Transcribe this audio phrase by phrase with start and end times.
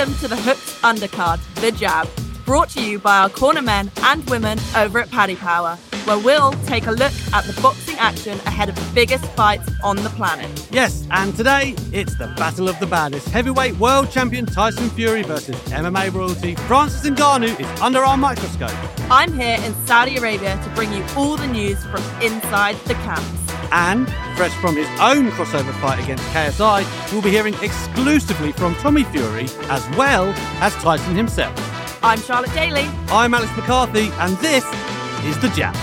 [0.00, 2.08] Welcome to the Hooked Undercard, The Jab,
[2.46, 6.52] brought to you by our corner men and women over at Paddy Power, where we'll
[6.64, 10.48] take a look at the boxing action ahead of the biggest fights on the planet.
[10.70, 13.28] Yes, and today it's the battle of the baddest.
[13.28, 18.72] Heavyweight world champion Tyson Fury versus MMA royalty Francis Ngannou is under our microscope.
[19.10, 23.39] I'm here in Saudi Arabia to bring you all the news from inside the camps.
[23.72, 29.04] And, fresh from his own crossover fight against KSI, we'll be hearing exclusively from Tommy
[29.04, 30.28] Fury as well
[30.60, 31.54] as Tyson himself.
[32.02, 32.88] I'm Charlotte Daly.
[33.08, 34.64] I'm Alex McCarthy, and this
[35.24, 35.76] is The Jab.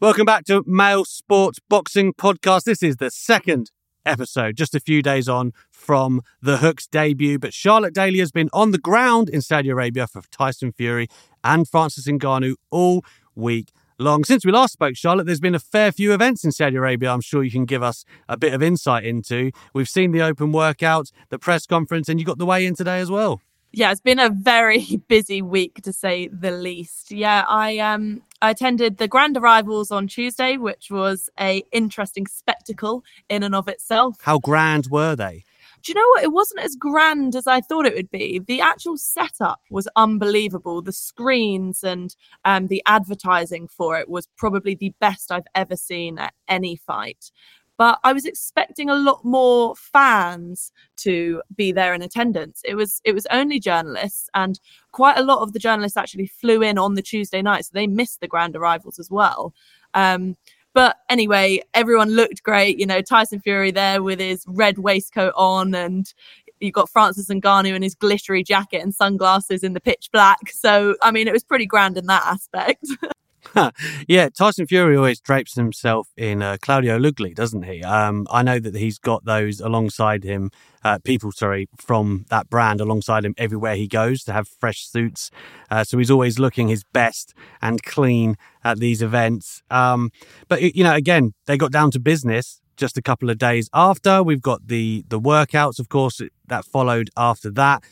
[0.00, 2.64] Welcome back to Mail Sports Boxing Podcast.
[2.64, 3.70] This is the second
[4.04, 7.38] episode, just a few days on from the Hook's debut.
[7.38, 11.08] But Charlotte Daly has been on the ground in Saudi Arabia for Tyson Fury
[11.44, 14.24] and Francis Ngannou all week long.
[14.24, 17.20] Since we last spoke, Charlotte, there's been a fair few events in Saudi Arabia I'm
[17.20, 19.52] sure you can give us a bit of insight into.
[19.72, 23.00] We've seen the open workout, the press conference, and you got the weigh in today
[23.00, 23.40] as well.
[23.74, 27.10] Yeah, it's been a very busy week to say the least.
[27.10, 33.02] Yeah, I um I attended the grand arrivals on Tuesday, which was a interesting spectacle
[33.30, 34.16] in and of itself.
[34.22, 35.44] How grand were they?
[35.82, 36.22] Do you know what?
[36.22, 38.40] It wasn't as grand as I thought it would be.
[38.46, 40.80] The actual setup was unbelievable.
[40.80, 46.18] The screens and um, the advertising for it was probably the best I've ever seen
[46.18, 47.30] at any fight.
[47.78, 52.60] But I was expecting a lot more fans to be there in attendance.
[52.64, 54.60] It was it was only journalists, and
[54.92, 57.86] quite a lot of the journalists actually flew in on the Tuesday night, so they
[57.86, 59.52] missed the grand arrivals as well.
[59.94, 60.36] Um,
[60.74, 62.78] but anyway, everyone looked great.
[62.78, 66.12] You know, Tyson Fury there with his red waistcoat on, and
[66.60, 70.50] you've got Francis Ngannou in his glittery jacket and sunglasses in the pitch black.
[70.50, 72.86] So, I mean, it was pretty grand in that aspect.
[74.08, 77.82] yeah, Tyson Fury always drapes himself in uh, Claudio Lugli, doesn't he?
[77.82, 80.50] Um, I know that he's got those alongside him,
[80.84, 85.30] uh, people, sorry, from that brand alongside him everywhere he goes to have fresh suits.
[85.70, 89.62] Uh, so he's always looking his best and clean at these events.
[89.70, 90.10] Um,
[90.48, 94.22] but, you know, again, they got down to business just a couple of days after.
[94.22, 97.84] We've got the, the workouts, of course, that followed after that.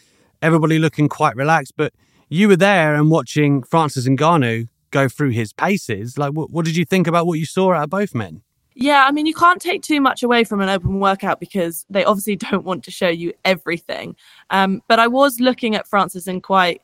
[0.43, 1.93] Everybody looking quite relaxed, but
[2.31, 6.19] you were there and watching Francis and Ngannou go through his paces.
[6.19, 8.43] Like, what, what did you think about what you saw out of both men?
[8.75, 12.05] Yeah, I mean, you can't take too much away from an open workout because they
[12.05, 14.17] obviously don't want to show you everything.
[14.51, 16.83] Um, but I was looking at Francis in quite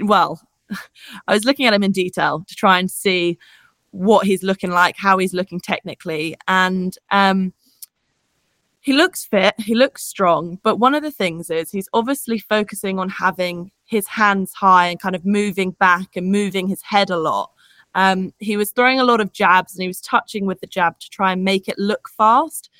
[0.00, 0.40] well.
[1.28, 3.38] I was looking at him in detail to try and see
[3.90, 7.54] what he's looking like, how he's looking technically, and um,
[8.88, 10.58] he looks fit, he looks strong.
[10.62, 14.98] But one of the things is he's obviously focusing on having his hands high and
[14.98, 17.50] kind of moving back and moving his head a lot.
[17.94, 20.98] Um, he was throwing a lot of jabs and he was touching with the jab
[21.00, 22.70] to try and make it look fast.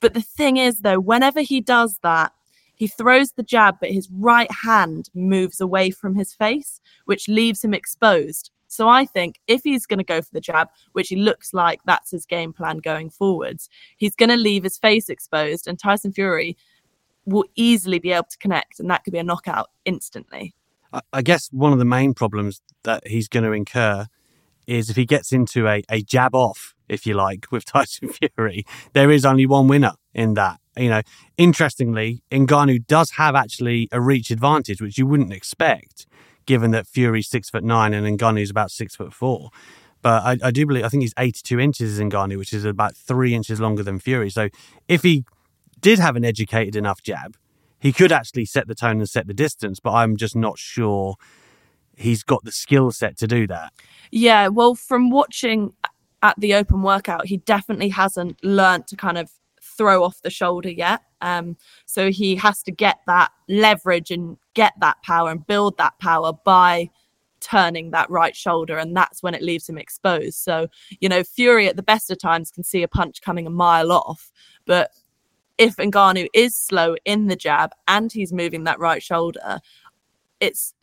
[0.00, 2.32] But the thing is, though, whenever he does that,
[2.74, 7.62] he throws the jab, but his right hand moves away from his face, which leaves
[7.62, 8.52] him exposed.
[8.70, 11.80] So I think if he's going to go for the jab, which he looks like
[11.84, 15.66] that's his game plan going forwards, he's going to leave his face exposed.
[15.66, 16.56] And Tyson Fury
[17.26, 20.54] will easily be able to connect, and that could be a knockout instantly.
[21.12, 24.06] I guess one of the main problems that he's going to incur
[24.68, 28.64] is if he gets into a, a jab off, if you like, with Tyson Fury,
[28.92, 30.60] there is only one winner in that.
[30.76, 31.02] You know,
[31.36, 36.06] interestingly, Ngannou does have actually a reach advantage, which you wouldn't expect,
[36.50, 39.50] given that Fury's six foot nine and Ngannou's about six foot four.
[40.02, 42.96] But I, I do believe I think he's 82 inches in Ngannou, which is about
[42.96, 44.30] three inches longer than Fury.
[44.30, 44.48] So
[44.88, 45.24] if he
[45.80, 47.36] did have an educated enough jab,
[47.78, 51.14] he could actually set the tone and set the distance, but I'm just not sure
[51.96, 53.72] he's got the skill set to do that.
[54.10, 55.72] Yeah, well, from watching
[56.20, 59.30] at the open workout, he definitely hasn't learnt to kind of
[59.80, 61.00] throw off the shoulder yet.
[61.22, 61.56] Um,
[61.86, 66.34] so he has to get that leverage and get that power and build that power
[66.34, 66.90] by
[67.40, 70.34] turning that right shoulder and that's when it leaves him exposed.
[70.34, 70.68] So
[71.00, 73.90] you know Fury at the best of times can see a punch coming a mile
[73.90, 74.30] off
[74.66, 74.90] but
[75.56, 79.60] if Ngannou is slow in the jab and he's moving that right shoulder
[80.40, 80.74] it's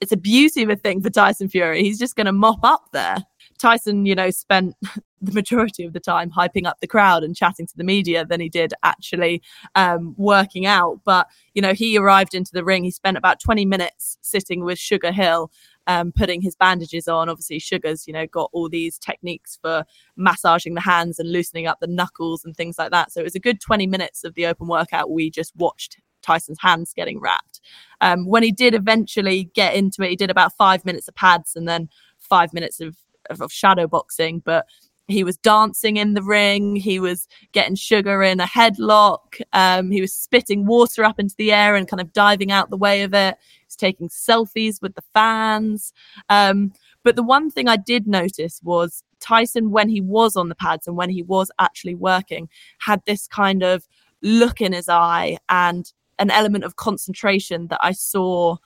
[0.00, 1.82] it's a beauty of a thing for Tyson Fury.
[1.82, 3.16] He's just going to mop up there.
[3.58, 4.76] Tyson you know spent
[5.20, 8.40] the majority of the time hyping up the crowd and chatting to the media than
[8.40, 9.42] he did actually
[9.74, 13.64] um, working out but you know he arrived into the ring he spent about 20
[13.66, 15.50] minutes sitting with Sugar Hill
[15.86, 17.28] um, putting his bandages on.
[17.28, 19.84] Obviously, Sugar's, you know, got all these techniques for
[20.16, 23.10] massaging the hands and loosening up the knuckles and things like that.
[23.10, 25.10] So it was a good 20 minutes of the open workout.
[25.10, 27.60] We just watched Tyson's hands getting wrapped.
[28.00, 31.56] Um, when he did eventually get into it, he did about five minutes of pads
[31.56, 31.88] and then
[32.18, 32.96] five minutes of,
[33.28, 34.42] of, of shadow boxing.
[34.44, 34.66] But
[35.12, 36.76] he was dancing in the ring.
[36.76, 39.40] He was getting Sugar in a headlock.
[39.52, 42.76] Um, he was spitting water up into the air and kind of diving out the
[42.76, 43.36] way of it.
[43.66, 45.92] He's taking selfies with the fans.
[46.28, 46.72] Um,
[47.02, 50.86] but the one thing I did notice was Tyson, when he was on the pads
[50.86, 52.48] and when he was actually working,
[52.78, 53.86] had this kind of
[54.22, 58.56] look in his eye and an element of concentration that I saw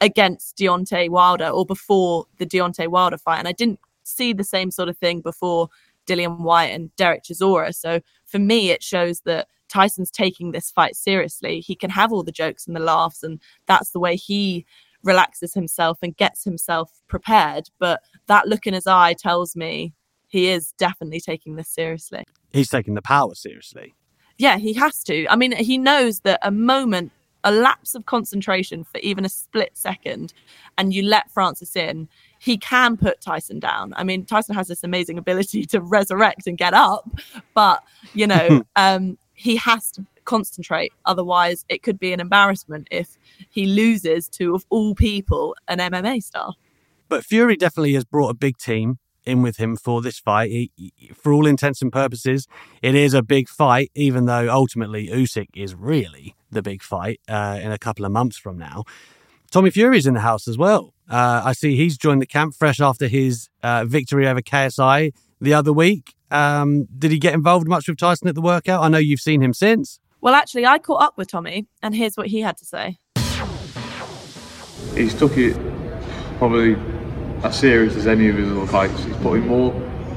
[0.00, 3.38] against Deontay Wilder or before the Deontay Wilder fight.
[3.38, 5.68] And I didn't see the same sort of thing before
[6.06, 7.74] Dillian Whyte and Derek Chisora.
[7.74, 11.60] So for me, it shows that Tyson's taking this fight seriously.
[11.60, 14.66] He can have all the jokes and the laughs, and that's the way he
[15.02, 17.70] relaxes himself and gets himself prepared.
[17.78, 19.94] But that look in his eye tells me
[20.28, 22.24] he is definitely taking this seriously.
[22.52, 23.94] He's taking the power seriously.
[24.38, 25.26] Yeah, he has to.
[25.28, 27.12] I mean, he knows that a moment,
[27.44, 30.32] a lapse of concentration for even a split second,
[30.78, 32.08] and you let Francis in,
[32.38, 33.92] he can put Tyson down.
[33.96, 37.08] I mean, Tyson has this amazing ability to resurrect and get up,
[37.54, 37.82] but
[38.14, 40.92] you know, um, he has to concentrate.
[41.04, 43.18] Otherwise, it could be an embarrassment if
[43.50, 46.54] he loses to, of all people, an MMA star.
[47.08, 50.50] But Fury definitely has brought a big team in with him for this fight.
[50.50, 52.46] He, for all intents and purposes,
[52.82, 57.58] it is a big fight, even though ultimately Usyk is really the big fight uh,
[57.62, 58.84] in a couple of months from now.
[59.50, 60.94] Tommy Fury's in the house as well.
[61.10, 65.54] Uh, I see he's joined the camp fresh after his uh, victory over KSI the
[65.54, 66.14] other week.
[66.30, 68.82] Um, did he get involved much with Tyson at the workout?
[68.82, 70.00] I know you've seen him since.
[70.22, 72.98] Well, actually, I caught up with Tommy, and here's what he had to say.
[74.94, 75.58] He's took it
[76.38, 76.76] probably
[77.42, 79.04] as serious as any of his other fights.
[79.04, 79.72] He's put in more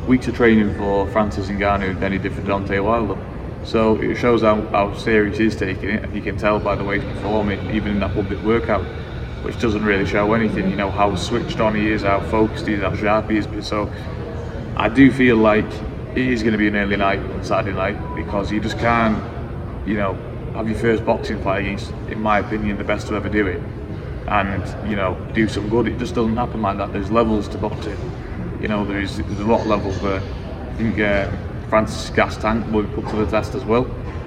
[0.07, 3.17] weeks of training for Francis Ngannou than he did for Deontay Wilder.
[3.63, 6.13] So it shows how, how serious he's taking it.
[6.13, 8.85] You can tell by the way he's performing, even in that public workout
[9.45, 10.69] which doesn't really show anything.
[10.71, 13.47] You know how switched on he is, how focused he is, how sharp he is.
[13.65, 13.91] So
[14.75, 15.71] I do feel like
[16.11, 19.17] it is going to be an early night on Saturday night because you just can't,
[19.87, 20.13] you know,
[20.53, 23.61] have your first boxing fight against, in my opinion, the best to ever do it,
[24.27, 25.87] and you know, do some good.
[25.87, 26.93] It just doesn't happen like that.
[26.93, 27.97] There's levels to boxing.
[28.61, 31.31] You know, there's there's a lot of levels where I think uh,
[31.69, 33.83] Francis gas tank will be put to the test as well.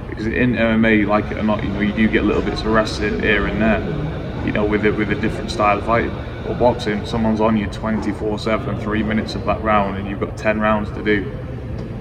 [0.08, 2.66] Because in MMA, like it or not, you know, you do get little bits of
[2.66, 6.14] rest here and there you know, with a, with a different style of fighting.
[6.46, 10.38] But boxing, someone's on you 24 7, three minutes of that round, and you've got
[10.38, 11.30] 10 rounds to do.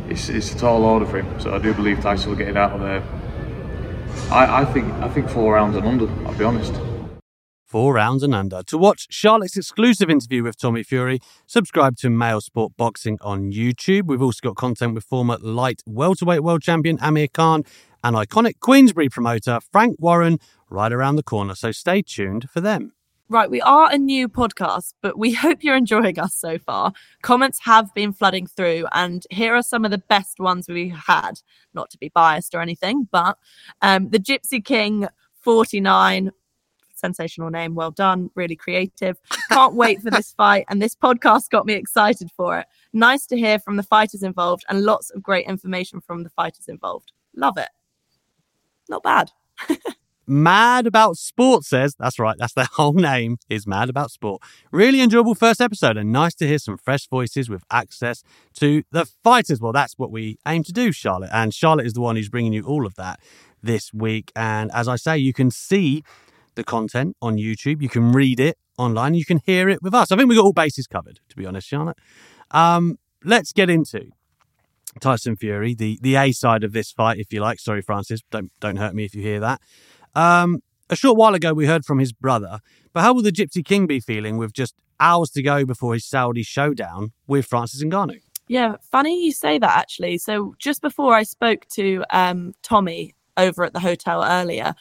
[0.07, 2.55] It's, it's a tall order for him, so I do believe Tyson will get it
[2.57, 3.03] out of there.
[4.31, 6.73] I, I think I think four rounds and under, I'll be honest.
[7.67, 8.63] Four rounds and under.
[8.63, 14.03] To watch Charlotte's exclusive interview with Tommy Fury, subscribe to Mail Sport Boxing on YouTube.
[14.05, 17.65] We've also got content with former light welterweight world champion Amir Khan
[18.05, 22.93] and iconic Queensberry promoter Frank Warren right around the corner, so stay tuned for them.
[23.27, 26.93] Right, we are a new podcast, but we hope you're enjoying us so far.
[27.21, 31.41] Comments have been flooding through, and here are some of the best ones we've had.
[31.73, 33.37] Not to be biased or anything, but
[33.81, 35.09] um, the Gypsy King
[35.41, 36.31] 49,
[36.97, 39.17] sensational name, well done, really creative.
[39.49, 42.67] Can't wait for this fight, and this podcast got me excited for it.
[42.93, 46.67] Nice to hear from the fighters involved, and lots of great information from the fighters
[46.67, 47.11] involved.
[47.35, 47.69] Love it.
[48.89, 49.31] Not bad.
[50.29, 54.41] Mad About Sport says, that's right, that's their whole name, is Mad About Sport.
[54.73, 58.23] Really enjoyable first episode and nice to hear some fresh voices with access
[58.55, 59.61] to the fighters.
[59.61, 61.29] Well, that's what we aim to do, Charlotte.
[61.31, 63.21] And Charlotte is the one who's bringing you all of that
[63.63, 64.33] this week.
[64.35, 66.03] And as I say, you can see
[66.57, 70.11] the content on YouTube, you can read it online, you can hear it with us.
[70.11, 71.97] I think we've got all bases covered, to be honest, Charlotte.
[72.51, 74.09] Um, let's get into
[74.99, 77.59] Tyson Fury, the the A side of this fight, if you like.
[77.59, 79.61] Sorry, Francis, don't don't hurt me if you hear that.
[80.13, 82.59] Um, A short while ago, we heard from his brother,
[82.93, 86.05] but how will the Gypsy King be feeling with just hours to go before his
[86.05, 88.21] Saudi showdown with Francis Ngannou?
[88.47, 90.17] Yeah, funny you say that actually.
[90.17, 94.73] So just before I spoke to um, Tommy over at the hotel earlier,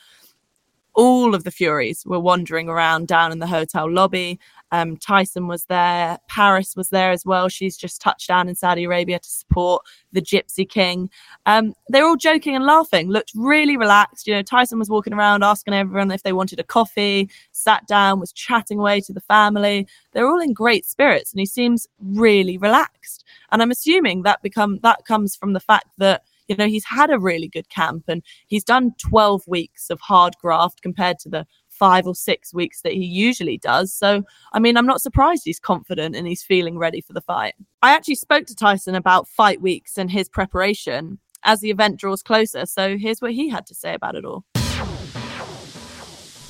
[0.96, 4.40] all of the Furies were wandering around down in the hotel lobby.
[4.72, 6.18] Um, Tyson was there.
[6.28, 7.48] Paris was there as well.
[7.48, 11.10] She's just touched down in Saudi Arabia to support the Gypsy King.
[11.44, 14.26] Um, they're all joking and laughing, looked really relaxed.
[14.26, 18.18] You know, Tyson was walking around asking everyone if they wanted a coffee, sat down,
[18.18, 19.86] was chatting away to the family.
[20.12, 23.24] They're all in great spirits and he seems really relaxed.
[23.52, 27.10] And I'm assuming that become that comes from the fact that you know, he's had
[27.10, 31.46] a really good camp and he's done 12 weeks of hard graft compared to the
[31.76, 33.92] five or six weeks that he usually does.
[33.92, 37.54] So, I mean, I'm not surprised he's confident and he's feeling ready for the fight.
[37.82, 42.22] I actually spoke to Tyson about fight weeks and his preparation as the event draws
[42.22, 42.66] closer.
[42.66, 44.44] So, here's what he had to say about it all.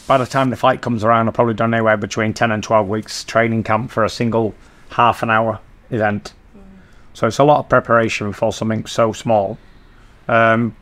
[0.06, 2.88] By the time the fight comes around, I've probably done anywhere between 10 and 12
[2.88, 4.54] weeks training camp for a single
[4.90, 5.58] half an hour
[5.90, 6.32] event.
[6.56, 6.62] Mm.
[7.12, 9.58] So, it's a lot of preparation for something so small.
[10.28, 10.76] Um,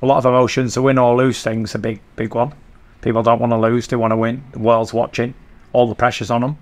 [0.00, 0.74] a lot of emotions.
[0.74, 2.54] The win or lose thing's a big, big one.
[3.00, 4.44] People don't want to lose; they want to win.
[4.52, 5.34] The world's watching.
[5.72, 6.58] All the pressure's on them.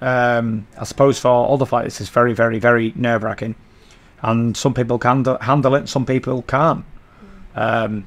[0.00, 3.54] Um, I suppose for all the fighters, it's very, very, very nerve wracking.
[4.22, 6.84] And some people can handle it, some people can't.
[7.54, 8.06] Um,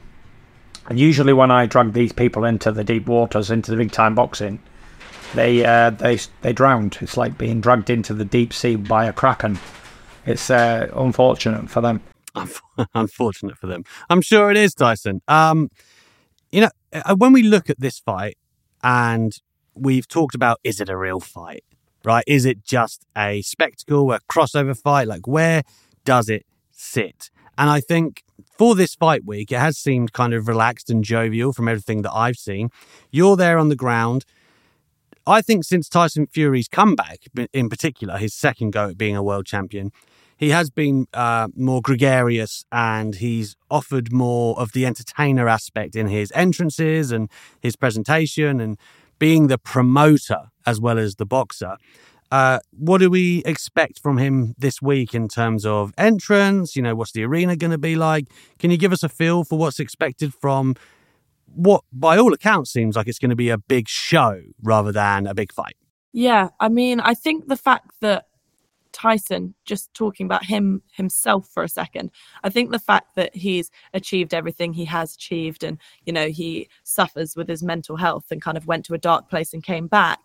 [0.87, 4.15] and usually, when I drag these people into the deep waters, into the big time
[4.15, 4.59] boxing,
[5.35, 6.97] they uh, they they drowned.
[7.01, 9.59] It's like being dragged into the deep sea by a kraken.
[10.25, 12.01] It's uh, unfortunate for them.
[12.93, 13.83] Unfortunate for them.
[14.09, 15.21] I'm sure it is, Tyson.
[15.27, 15.69] Um,
[16.51, 18.37] you know, uh, when we look at this fight
[18.83, 19.33] and
[19.75, 21.63] we've talked about is it a real fight,
[22.03, 22.23] right?
[22.27, 25.07] Is it just a spectacle, a crossover fight?
[25.07, 25.63] Like, where
[26.03, 27.29] does it sit?
[27.57, 28.23] And I think
[28.57, 32.13] for this fight week, it has seemed kind of relaxed and jovial from everything that
[32.13, 32.69] I've seen.
[33.11, 34.25] You're there on the ground.
[35.27, 37.19] I think since Tyson Fury's comeback,
[37.53, 39.91] in particular, his second go at being a world champion,
[40.41, 46.07] he has been uh, more gregarious and he's offered more of the entertainer aspect in
[46.07, 47.29] his entrances and
[47.59, 48.79] his presentation and
[49.19, 51.77] being the promoter as well as the boxer.
[52.31, 56.75] Uh, what do we expect from him this week in terms of entrance?
[56.75, 58.25] You know, what's the arena going to be like?
[58.57, 60.73] Can you give us a feel for what's expected from
[61.53, 65.27] what, by all accounts, seems like it's going to be a big show rather than
[65.27, 65.75] a big fight?
[66.13, 68.25] Yeah, I mean, I think the fact that
[68.91, 72.11] Tyson, just talking about him himself for a second,
[72.43, 76.69] I think the fact that he's achieved everything he has achieved and, you know, he
[76.83, 79.87] suffers with his mental health and kind of went to a dark place and came
[79.87, 80.19] back.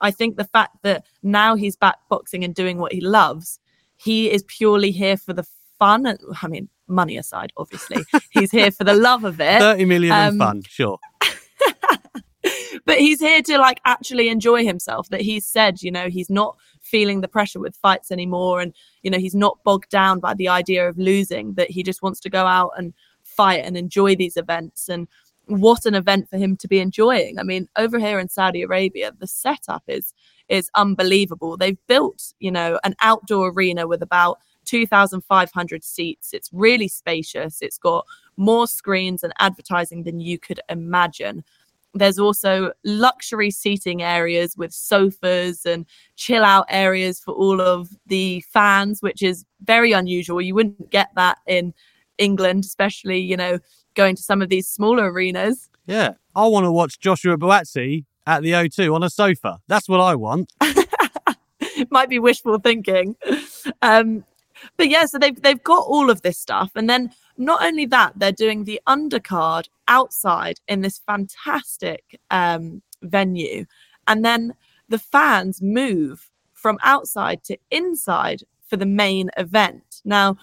[0.00, 3.58] I think the fact that now he's back boxing and doing what he loves,
[3.96, 5.46] he is purely here for the
[5.78, 6.18] fun.
[6.42, 9.60] I mean, money aside, obviously, he's here for the love of it.
[9.60, 10.98] 30 million um, in fun, sure.
[12.84, 16.56] but he's here to like actually enjoy himself that he's said you know he's not
[16.86, 18.60] feeling the pressure with fights anymore.
[18.60, 22.02] And you know he's not bogged down by the idea of losing that he just
[22.02, 24.88] wants to go out and fight and enjoy these events.
[24.88, 25.08] And
[25.46, 27.38] what an event for him to be enjoying.
[27.38, 30.14] I mean over here in Saudi Arabia the setup is
[30.48, 31.56] is unbelievable.
[31.56, 36.32] They've built you know an outdoor arena with about 2500 seats.
[36.32, 37.62] It's really spacious.
[37.62, 38.04] It's got
[38.36, 41.44] more screens and advertising than you could imagine
[41.98, 45.86] there's also luxury seating areas with sofas and
[46.16, 50.40] chill out areas for all of the fans, which is very unusual.
[50.40, 51.74] You wouldn't get that in
[52.18, 53.58] England, especially, you know,
[53.94, 55.68] going to some of these smaller arenas.
[55.86, 56.14] Yeah.
[56.34, 59.58] I want to watch Joshua Buatsi at the O2 on a sofa.
[59.68, 60.52] That's what I want.
[61.90, 63.16] Might be wishful thinking.
[63.82, 64.24] Um,
[64.76, 66.70] but yeah, so they've they've got all of this stuff.
[66.74, 73.66] And then not only that, they're doing the undercard outside in this fantastic um, venue.
[74.08, 74.54] And then
[74.88, 80.00] the fans move from outside to inside for the main event.
[80.04, 80.36] Now,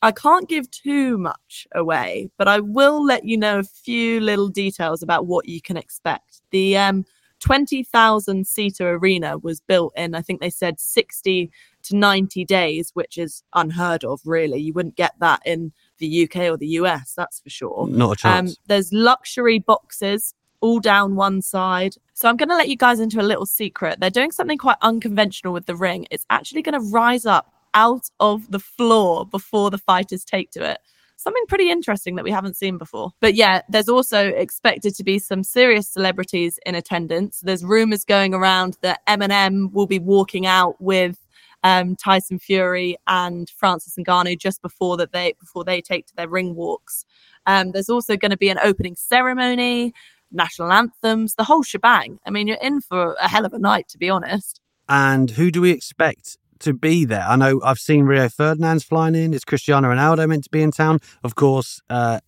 [0.00, 4.48] I can't give too much away, but I will let you know a few little
[4.48, 6.40] details about what you can expect.
[6.50, 7.04] The um,
[7.40, 11.50] 20,000 seater arena was built in, I think they said 60
[11.88, 14.58] to 90 days, which is unheard of, really.
[14.58, 17.86] You wouldn't get that in the UK or the US, that's for sure.
[17.88, 18.50] Not a chance.
[18.50, 21.94] Um, there's luxury boxes all down one side.
[22.14, 24.00] So I'm going to let you guys into a little secret.
[24.00, 26.06] They're doing something quite unconventional with the ring.
[26.10, 30.68] It's actually going to rise up out of the floor before the fighters take to
[30.68, 30.78] it.
[31.16, 33.10] Something pretty interesting that we haven't seen before.
[33.20, 37.40] But yeah, there's also expected to be some serious celebrities in attendance.
[37.40, 41.18] There's rumors going around that Eminem will be walking out with
[41.62, 46.28] um, Tyson Fury and Francis Ngannou just before that they before they take to their
[46.28, 47.04] ring walks.
[47.46, 49.94] Um, there's also going to be an opening ceremony.
[50.30, 52.18] national anthems, the whole shebang.
[52.26, 54.60] I mean, you're in for a hell of a night, to be honest.
[54.88, 57.24] And who do we expect to be there?
[57.26, 59.34] I know I've seen Rio Ferdinand's flying in.
[59.34, 61.00] Is Cristiano Ronaldo meant to be in town?
[61.22, 62.20] Of course, uh,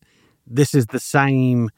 [0.46, 1.70] this is the same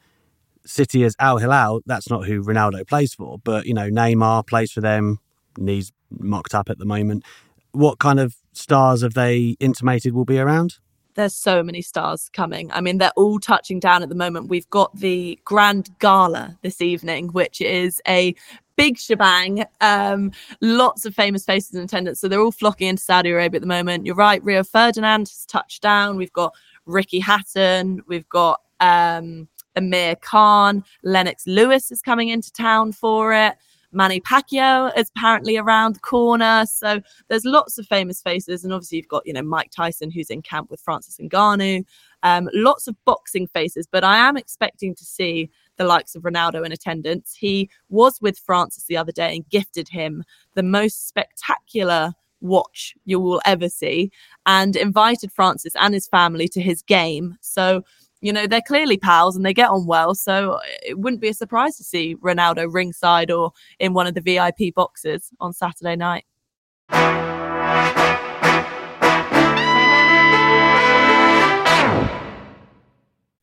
[0.65, 1.81] city as Al Hilal.
[1.85, 5.19] That's not who Ronaldo plays for, but you know Neymar plays for them.
[5.57, 7.23] Knees mocked up at the moment.
[7.73, 10.79] What kind of stars have they intimated will be around?
[11.15, 12.71] there's so many stars coming.
[12.71, 14.49] I mean, they're all touching down at the moment.
[14.49, 18.35] We've got the Grand Gala this evening, which is a
[18.75, 19.65] big shebang.
[19.81, 22.19] Um, lots of famous faces in attendance.
[22.19, 24.05] So they're all flocking into Saudi Arabia at the moment.
[24.05, 24.43] You're right.
[24.43, 26.17] Rio Ferdinand has touched down.
[26.17, 28.01] We've got Ricky Hatton.
[28.07, 30.83] We've got um, Amir Khan.
[31.03, 33.55] Lennox Lewis is coming into town for it.
[33.93, 36.65] Manny Pacquiao is apparently around the corner.
[36.65, 38.63] So there's lots of famous faces.
[38.63, 41.85] And obviously, you've got, you know, Mike Tyson, who's in camp with Francis Ngannou.
[42.23, 46.65] Um, lots of boxing faces, but I am expecting to see the likes of Ronaldo
[46.65, 47.35] in attendance.
[47.35, 50.23] He was with Francis the other day and gifted him
[50.53, 54.11] the most spectacular watch you will ever see
[54.45, 57.37] and invited Francis and his family to his game.
[57.41, 57.83] So
[58.23, 60.15] you know, they're clearly pals and they get on well.
[60.15, 64.21] So it wouldn't be a surprise to see Ronaldo ringside or in one of the
[64.21, 66.23] VIP boxes on Saturday night.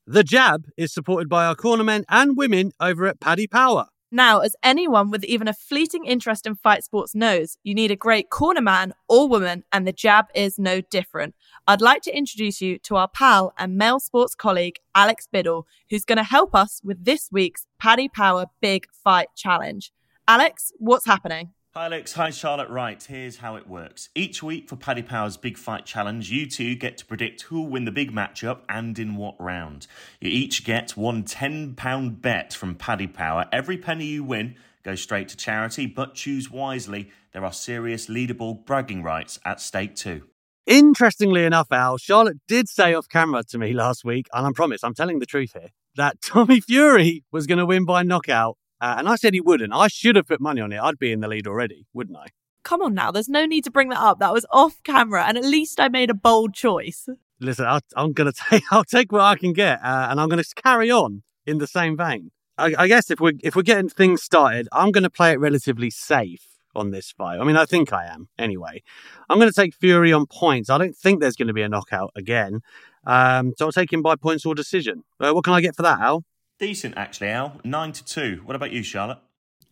[0.06, 3.87] The Jab is supported by our cornermen and women over at Paddy Power.
[4.12, 7.97] Now, as anyone with even a fleeting interest in fight sports knows, you need a
[7.97, 11.37] great corner man or woman, and the jab is no different.
[11.69, 16.05] I'd like to introduce you to our pal and Mail sports colleague, Alex Biddle, who's
[16.05, 19.93] going to help us with this week's Paddy Power Big Fight Challenge.
[20.26, 21.52] Alex, what's happening?
[21.73, 22.69] Hi Alex, hi Charlotte.
[22.69, 24.09] Right, here's how it works.
[24.17, 27.85] Each week for Paddy Power's Big Fight Challenge, you two get to predict who'll win
[27.85, 29.87] the big matchup and in what round.
[30.21, 33.47] You each get one £10 bet from Paddy Power.
[33.53, 37.13] Every penny you win goes straight to charity, but choose wisely.
[37.33, 40.25] There are serious leaderboard bragging rights at stake too.
[40.67, 44.83] Interestingly enough, Al, Charlotte did say off camera to me last week, and I promise
[44.83, 48.95] I'm telling the truth here, that Tommy Fury was going to win by knockout uh,
[48.99, 49.73] and I said he wouldn't.
[49.73, 50.80] I should have put money on it.
[50.80, 52.26] I'd be in the lead already, wouldn't I?
[52.62, 53.10] Come on now.
[53.10, 54.19] There's no need to bring that up.
[54.19, 57.08] That was off camera, and at least I made a bold choice.
[57.40, 58.64] Listen, i am going to take.
[58.71, 61.66] I'll take what I can get, uh, and I'm going to carry on in the
[61.66, 62.30] same vein.
[62.58, 65.40] I, I guess if we're if we're getting things started, I'm going to play it
[65.40, 67.40] relatively safe on this fight.
[67.40, 68.82] I mean, I think I am anyway.
[69.28, 70.71] I'm going to take Fury on points.
[70.71, 72.60] I don't think there's going to be a knockout again.
[73.04, 75.02] Um, so I'll take him by points or decision.
[75.19, 76.25] Uh, what can I get for that, Al?
[76.60, 77.58] Decent, actually, Al.
[77.64, 78.42] Nine to two.
[78.44, 79.18] What about you, Charlotte?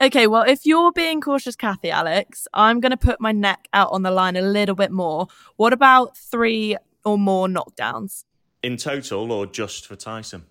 [0.00, 3.90] Okay, well, if you're being cautious, Kathy, Alex, I'm going to put my neck out
[3.92, 5.26] on the line a little bit more.
[5.56, 8.24] What about three or more knockdowns?
[8.62, 10.46] In total or just for Tyson?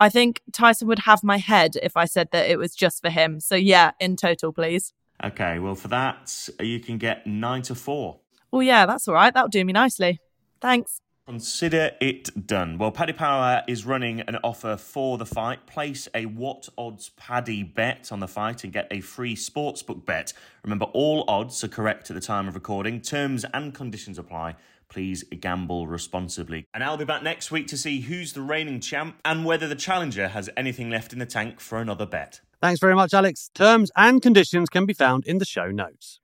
[0.00, 3.10] I think Tyson would have my head if I said that it was just for
[3.10, 3.38] him.
[3.38, 4.94] So, yeah, in total, please.
[5.22, 8.20] Okay, well, for that, you can get nine to four.
[8.54, 9.34] Oh, yeah, that's all right.
[9.34, 10.18] That'll do me nicely.
[10.62, 11.00] Thanks.
[11.26, 12.76] Consider it done.
[12.76, 15.66] Well, Paddy Power is running an offer for the fight.
[15.66, 20.34] Place a what odds Paddy bet on the fight and get a free sportsbook bet.
[20.64, 23.00] Remember, all odds are correct at the time of recording.
[23.00, 24.56] Terms and conditions apply.
[24.90, 26.66] Please gamble responsibly.
[26.74, 29.74] And I'll be back next week to see who's the reigning champ and whether the
[29.74, 32.42] challenger has anything left in the tank for another bet.
[32.60, 33.50] Thanks very much, Alex.
[33.54, 36.20] Terms and conditions can be found in the show notes.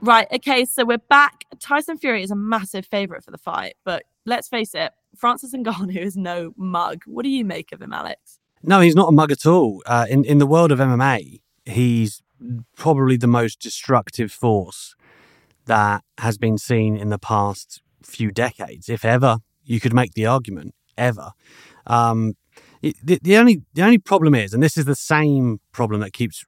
[0.00, 0.28] Right.
[0.32, 0.64] Okay.
[0.64, 1.44] So we're back.
[1.58, 5.96] Tyson Fury is a massive favorite for the fight, but let's face it, Francis Ngannou
[6.00, 7.02] is no mug.
[7.06, 8.38] What do you make of him, Alex?
[8.62, 9.82] No, he's not a mug at all.
[9.86, 12.22] Uh, in in the world of MMA, he's
[12.76, 14.94] probably the most destructive force
[15.66, 20.26] that has been seen in the past few decades, if ever you could make the
[20.26, 21.32] argument ever.
[21.86, 22.34] Um,
[22.80, 26.44] the, the only the only problem is, and this is the same problem that keeps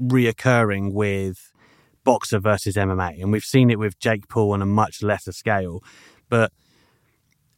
[0.00, 1.52] reoccurring with
[2.08, 3.20] boxer versus MMA.
[3.20, 5.84] And we've seen it with Jake Paul on a much lesser scale.
[6.30, 6.50] But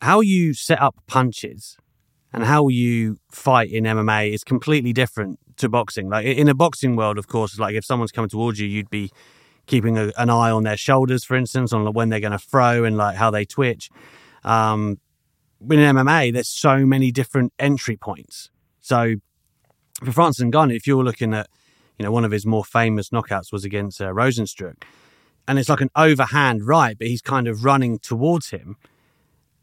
[0.03, 1.77] how you set up punches
[2.33, 6.09] and how you fight in MMA is completely different to boxing.
[6.09, 9.13] Like in a boxing world, of course, like if someone's coming towards you, you'd be
[9.67, 12.83] keeping a, an eye on their shoulders, for instance, on when they're going to throw
[12.83, 13.89] and like how they twitch.
[14.43, 14.99] Um,
[15.61, 18.51] in MMA, there's so many different entry points.
[18.81, 19.15] So
[20.03, 21.49] for Francis and Ngannou, if you're looking at
[22.01, 24.85] you know, one of his more famous knockouts was against uh, Rozenstruik.
[25.47, 28.79] And it's like an overhand right, but he's kind of running towards him.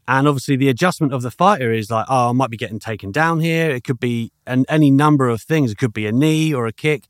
[0.06, 3.10] And obviously, the adjustment of the fighter is like, oh, I might be getting taken
[3.10, 3.70] down here.
[3.70, 5.72] It could be an, any number of things.
[5.72, 7.08] It could be a knee or a kick.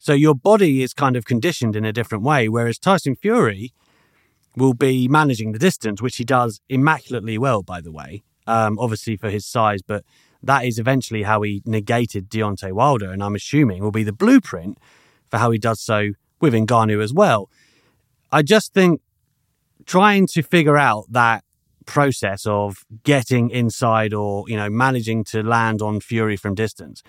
[0.00, 2.48] So your body is kind of conditioned in a different way.
[2.48, 3.72] Whereas Tyson Fury,
[4.56, 8.24] will be managing the distance, which he does immaculately well, by the way.
[8.48, 10.04] Um, obviously for his size, but
[10.46, 14.78] that is eventually how he negated Deontay Wilder, and I'm assuming will be the blueprint
[15.30, 17.50] for how he does so with Ngannou as well.
[18.30, 19.00] I just think
[19.86, 21.44] trying to figure out that
[21.86, 27.02] process of getting inside or you know managing to land on Fury from distance.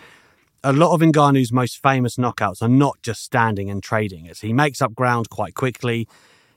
[0.63, 4.27] A lot of Ngannou's most famous knockouts are not just standing and trading.
[4.27, 6.07] As he makes up ground quite quickly,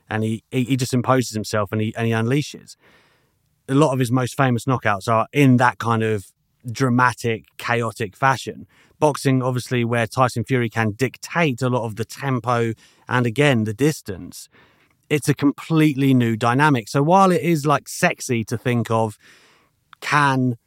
[0.09, 2.75] and he, he just imposes himself and he and he unleashes.
[3.67, 6.31] A lot of his most famous knockouts are in that kind of
[6.69, 8.67] dramatic, chaotic fashion.
[8.99, 12.73] Boxing, obviously, where Tyson Fury can dictate a lot of the tempo
[13.07, 14.49] and again the distance
[15.09, 16.87] it's a completely new dynamic.
[16.87, 19.17] So while it is like sexy to think of,
[20.01, 20.57] can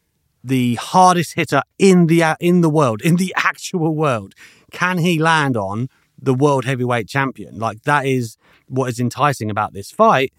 [0.44, 4.35] the hardest hitter in the uh, in the world, in the actual world,
[4.72, 5.88] can he land on
[6.20, 7.59] the world heavyweight champion?
[7.59, 10.33] Like that is what is enticing about this fight.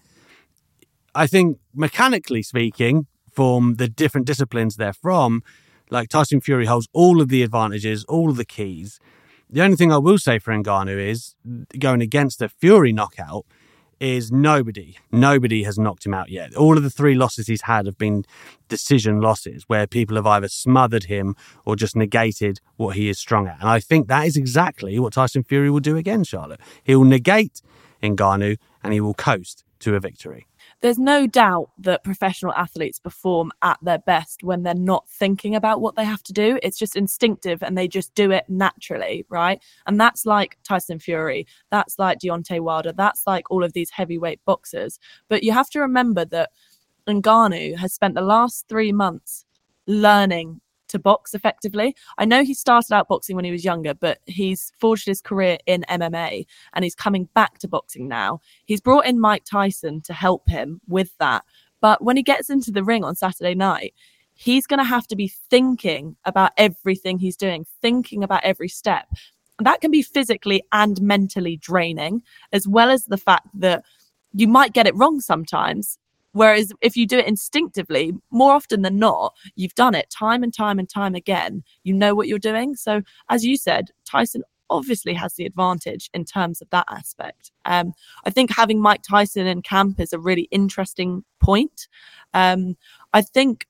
[1.14, 5.42] I think mechanically speaking, from the different disciplines they're from,
[5.90, 9.00] like Tyson Fury holds all of the advantages, all of the keys.
[9.50, 11.34] The only thing I will say for Ngannou is
[11.78, 13.44] going against a Fury knockout
[14.00, 16.54] is nobody, nobody has knocked him out yet.
[16.54, 18.24] All of the three losses he's had have been
[18.68, 23.46] decision losses where people have either smothered him or just negated what he is strong
[23.46, 23.60] at.
[23.60, 26.60] And I think that is exactly what Tyson Fury will do again, Charlotte.
[26.82, 27.62] He will negate
[28.02, 30.46] Ngannou and he will coast to a victory
[30.84, 35.80] there's no doubt that professional athletes perform at their best when they're not thinking about
[35.80, 36.58] what they have to do.
[36.62, 39.62] It's just instinctive and they just do it naturally, right?
[39.86, 44.44] And that's like Tyson Fury, that's like Deontay Wilder, that's like all of these heavyweight
[44.44, 45.00] boxers.
[45.30, 46.50] But you have to remember that
[47.08, 49.46] Ngannou has spent the last three months
[49.86, 51.94] learning to box effectively.
[52.18, 55.58] I know he started out boxing when he was younger, but he's forged his career
[55.66, 58.40] in MMA and he's coming back to boxing now.
[58.66, 61.44] He's brought in Mike Tyson to help him with that.
[61.80, 63.94] But when he gets into the ring on Saturday night,
[64.34, 69.06] he's going to have to be thinking about everything he's doing, thinking about every step.
[69.60, 72.20] that can be physically and mentally draining,
[72.52, 73.84] as well as the fact that
[74.32, 75.96] you might get it wrong sometimes
[76.34, 80.52] Whereas if you do it instinctively, more often than not, you've done it time and
[80.52, 81.62] time and time again.
[81.84, 82.74] You know what you're doing.
[82.74, 87.52] So, as you said, Tyson obviously has the advantage in terms of that aspect.
[87.64, 87.92] Um,
[88.24, 91.86] I think having Mike Tyson in camp is a really interesting point.
[92.32, 92.76] Um,
[93.12, 93.68] I think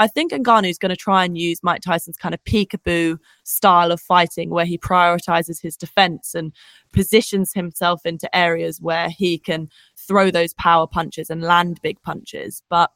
[0.00, 3.90] I think Ngannou is going to try and use Mike Tyson's kind of peekaboo style
[3.90, 6.52] of fighting, where he prioritizes his defense and
[6.92, 12.62] positions himself into areas where he can throw those power punches and land big punches.
[12.68, 12.92] But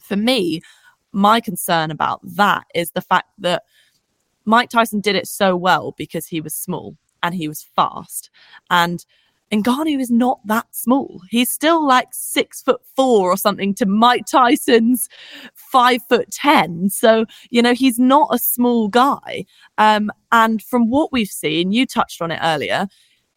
[0.00, 0.62] for me,
[1.12, 3.62] my concern about that is the fact that
[4.44, 8.30] Mike Tyson did it so well because he was small and he was fast.
[8.70, 9.04] And
[9.52, 11.20] Ngannou is not that small.
[11.28, 15.08] He's still like six foot four or something to Mike Tyson's
[15.54, 16.88] five foot ten.
[16.88, 19.44] So, you know, he's not a small guy.
[19.76, 22.86] Um, and from what we've seen, you touched on it earlier,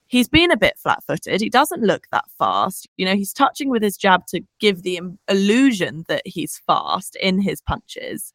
[0.08, 1.41] he's been a bit flat footed.
[1.41, 2.88] He doesn't look that fast.
[2.95, 7.41] You know, he's touching with his jab to give the illusion that he's fast in
[7.41, 8.32] his punches.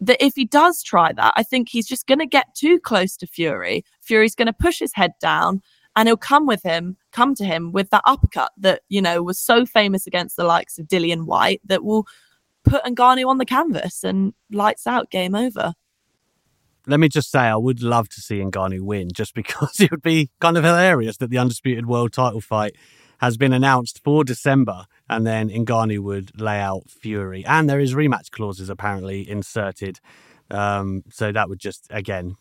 [0.00, 3.16] That if he does try that, I think he's just going to get too close
[3.18, 3.84] to Fury.
[4.00, 5.62] Fury's going to push his head down
[5.96, 9.40] and he'll come with him, come to him with that uppercut that, you know, was
[9.40, 12.06] so famous against the likes of Dillian Whyte that will
[12.64, 15.72] put Ngannou on the canvas and lights out, game over.
[16.86, 20.02] Let me just say, I would love to see Ngannou win just because it would
[20.02, 22.76] be kind of hilarious that the Undisputed World title fight
[23.18, 27.42] has been announced for December and then Ngannou would lay out Fury.
[27.46, 30.00] And there is rematch clauses apparently inserted.
[30.50, 32.36] Um, so that would just, again,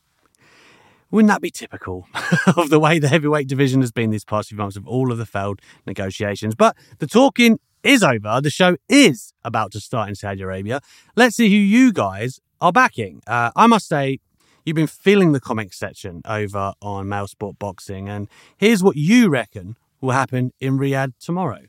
[1.11, 2.07] wouldn't that be typical
[2.57, 5.17] of the way the heavyweight division has been these past few months of all of
[5.17, 6.55] the failed negotiations?
[6.55, 8.41] But the talking is over.
[8.41, 10.81] The show is about to start in Saudi Arabia.
[11.15, 13.21] Let's see who you guys are backing.
[13.27, 14.19] Uh, I must say,
[14.65, 19.29] you've been filling the comics section over on Mail Sport Boxing, and here's what you
[19.29, 21.61] reckon will happen in Riyadh tomorrow.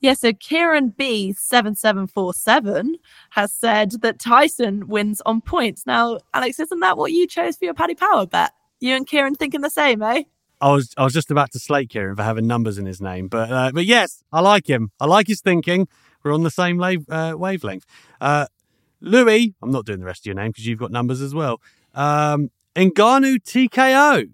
[0.00, 2.94] Yeah, so Kieran B7747
[3.30, 5.84] has said that Tyson wins on points.
[5.86, 8.52] Now, Alex, isn't that what you chose for your Paddy Power bet?
[8.80, 10.24] You and Kieran thinking the same, eh?
[10.60, 13.28] I was I was just about to slate Kieran for having numbers in his name,
[13.28, 14.90] but uh, but yes, I like him.
[15.00, 15.88] I like his thinking.
[16.22, 17.86] We're on the same la- uh, wavelength.
[18.20, 18.46] Uh,
[19.00, 21.60] Louis, I'm not doing the rest of your name because you've got numbers as well.
[21.94, 24.30] Um, Ngannou TKO,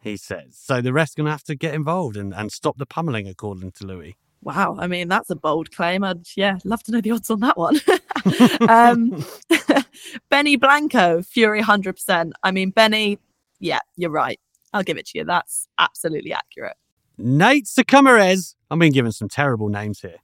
[0.00, 0.56] he says.
[0.60, 3.28] So the rest are going to have to get involved and, and stop the pummeling,
[3.28, 4.16] according to Louis.
[4.42, 6.02] Wow, I mean that's a bold claim.
[6.02, 7.80] I'd yeah, love to know the odds on that one.
[8.68, 9.24] um,
[10.30, 12.32] Benny Blanco, Fury, hundred percent.
[12.42, 13.20] I mean, Benny,
[13.62, 14.40] yeah, you're right.
[14.72, 15.24] I'll give it to you.
[15.24, 16.76] That's absolutely accurate.
[17.16, 18.56] Nate Succummerez.
[18.70, 20.16] I'm being given some terrible names here.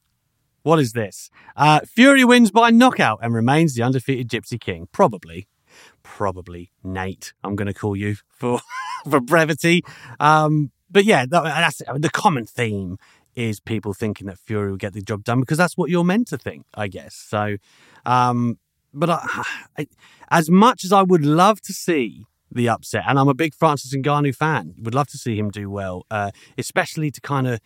[0.62, 1.31] What is this?
[1.57, 4.88] Uh, Fury wins by knockout and remains the undefeated Gypsy King.
[4.90, 5.46] Probably.
[6.03, 8.61] Probably Nate, I'm going to call you for,
[9.11, 9.85] for brevity.
[10.18, 12.98] Um, but yeah, that, that's the common theme
[13.37, 16.27] is people thinking that Fury will get the job done because that's what you're meant
[16.29, 17.14] to think, I guess.
[17.14, 17.59] So,
[18.05, 18.59] um,
[18.92, 19.44] but I,
[19.79, 19.87] I,
[20.31, 23.95] as much as I would love to see the upset, and I'm a big Francis
[23.95, 27.61] Ngannou fan, would love to see him do well, uh, especially to kind of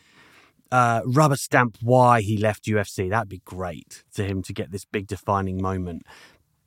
[0.72, 3.10] uh, rubber stamp why he left UFC.
[3.10, 6.02] That'd be great to him to get this big defining moment.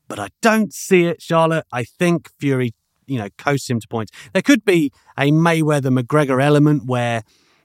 [0.08, 1.65] But I don't see it, Charlotte.
[1.71, 2.73] I think Fury,
[3.08, 4.12] you know, coasts him to points.
[4.34, 7.23] There could be a Mayweather McGregor element where,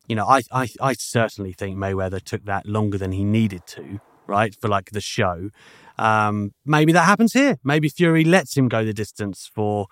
[0.08, 4.00] you know, I, I, I certainly think Mayweather took that longer than he needed to,
[4.26, 5.50] right, for like the show.
[5.98, 7.58] Um, maybe that happens here.
[7.62, 9.88] Maybe Fury lets him go the distance for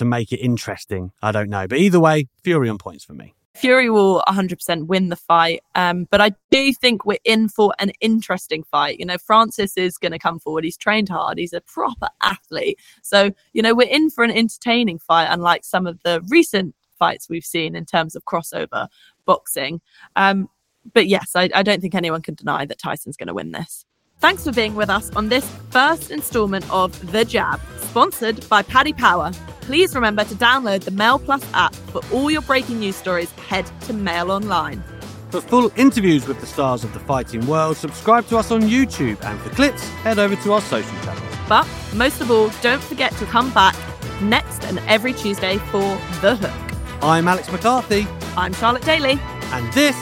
[0.00, 1.12] to make it interesting.
[1.22, 1.66] I don't know.
[1.68, 3.34] But either way, Fury on points for me.
[3.54, 5.62] Fury will 100% win the fight.
[5.74, 8.98] Um, but I do think we're in for an interesting fight.
[8.98, 10.64] You know, Francis is going to come forward.
[10.64, 11.36] He's trained hard.
[11.36, 12.78] He's a proper athlete.
[13.02, 17.28] So, you know, we're in for an entertaining fight, unlike some of the recent fights
[17.28, 18.88] we've seen in terms of crossover
[19.26, 19.80] boxing.
[20.16, 20.48] Um,
[20.94, 23.84] but yes, I, I don't think anyone can deny that Tyson's going to win this.
[24.20, 28.92] Thanks for being with us on this first installment of The Jab, sponsored by Paddy
[28.92, 29.32] Power.
[29.62, 33.30] Please remember to download the Mail Plus app for all your breaking news stories.
[33.48, 34.82] Head to Mail Online.
[35.30, 39.22] For full interviews with the stars of the fighting world, subscribe to us on YouTube,
[39.24, 41.36] and for clips, head over to our social channels.
[41.48, 43.76] But most of all, don't forget to come back
[44.20, 45.80] next and every Tuesday for
[46.20, 46.78] The Hook.
[47.02, 48.06] I'm Alex McCarthy,
[48.36, 49.18] I'm Charlotte Daly.
[49.52, 49.96] and this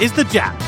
[0.00, 0.67] is The Jab.